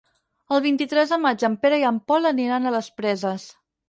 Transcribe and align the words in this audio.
El 0.55 0.61
vint-i-tres 0.65 1.11
de 1.15 1.19
maig 1.25 1.45
en 1.49 1.57
Pere 1.65 1.77
i 1.81 1.85
en 1.89 1.99
Pol 2.13 2.25
aniran 2.31 2.65
a 2.65 2.73
les 2.77 2.89
Preses. 3.03 3.47